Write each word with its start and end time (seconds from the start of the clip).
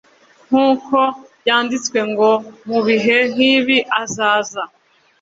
nkuko 0.47 0.97
byanditswe 1.41 1.99
ngo 2.11 2.29
mubihe 2.69 3.17
nkibi 3.33 3.77
azaza 4.01 4.63